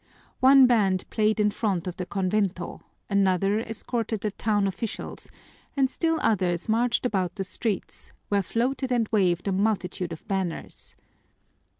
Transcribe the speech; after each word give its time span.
One 0.39 0.65
band 0.65 1.07
played 1.11 1.39
in 1.39 1.51
front 1.51 1.85
of 1.85 1.97
the 1.97 2.07
convento, 2.07 2.81
another 3.07 3.59
escorted 3.59 4.21
the 4.21 4.31
town 4.31 4.65
officials, 4.65 5.29
and 5.77 5.91
still 5.91 6.17
others 6.23 6.67
marched 6.67 7.05
about 7.05 7.35
the 7.35 7.43
streets, 7.43 8.11
where 8.27 8.41
floated 8.41 8.91
and 8.91 9.07
waved 9.11 9.47
a 9.47 9.51
multitude 9.51 10.11
of 10.11 10.27
banners. 10.27 10.95